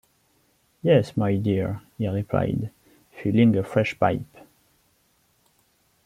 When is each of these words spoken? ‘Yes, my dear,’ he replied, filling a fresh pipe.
‘Yes, 0.81 1.15
my 1.15 1.35
dear,’ 1.35 1.79
he 1.95 2.07
replied, 2.07 2.71
filling 3.11 3.55
a 3.55 3.63
fresh 3.63 3.99
pipe. 3.99 4.25